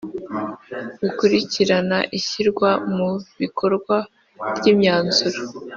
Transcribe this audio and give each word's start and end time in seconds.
Bukurikirana 1.01 1.97
ishyirwa 2.17 2.69
mu 2.95 3.09
bikorwa 3.41 3.95
ry 4.57 4.65
imyanzuro 4.73 5.39